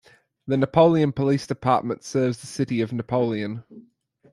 The 0.47 0.57
Napoleon 0.57 1.11
Police 1.11 1.45
Department 1.45 2.03
serves 2.03 2.39
the 2.39 2.47
City 2.47 2.81
of 2.81 2.91
Napoleon. 2.91 3.63